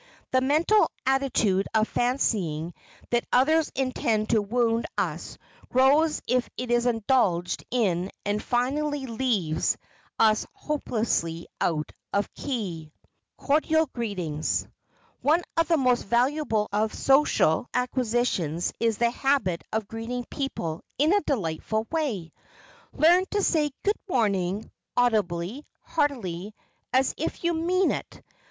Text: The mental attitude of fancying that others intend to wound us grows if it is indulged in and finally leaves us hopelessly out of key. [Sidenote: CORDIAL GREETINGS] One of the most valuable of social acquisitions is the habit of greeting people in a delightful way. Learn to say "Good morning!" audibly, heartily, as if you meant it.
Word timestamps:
The 0.31 0.41
mental 0.41 0.89
attitude 1.05 1.67
of 1.75 1.87
fancying 1.87 2.73
that 3.11 3.27
others 3.31 3.71
intend 3.75 4.29
to 4.31 4.41
wound 4.41 4.87
us 4.97 5.37
grows 5.71 6.23
if 6.27 6.49
it 6.57 6.71
is 6.71 6.87
indulged 6.87 7.63
in 7.69 8.09
and 8.25 8.41
finally 8.41 9.05
leaves 9.05 9.77
us 10.17 10.47
hopelessly 10.53 11.45
out 11.61 11.91
of 12.11 12.33
key. 12.33 12.91
[Sidenote: 13.39 13.47
CORDIAL 13.47 13.85
GREETINGS] 13.93 14.67
One 15.21 15.43
of 15.55 15.67
the 15.67 15.77
most 15.77 16.05
valuable 16.07 16.67
of 16.73 16.95
social 16.95 17.69
acquisitions 17.75 18.73
is 18.79 18.97
the 18.97 19.11
habit 19.11 19.63
of 19.71 19.87
greeting 19.87 20.25
people 20.31 20.81
in 20.97 21.13
a 21.13 21.21
delightful 21.21 21.85
way. 21.91 22.31
Learn 22.91 23.25
to 23.29 23.43
say 23.43 23.69
"Good 23.83 23.99
morning!" 24.09 24.71
audibly, 24.97 25.67
heartily, 25.83 26.55
as 26.91 27.13
if 27.19 27.43
you 27.43 27.53
meant 27.53 27.91
it. 27.93 28.23